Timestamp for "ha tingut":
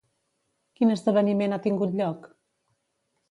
1.57-1.93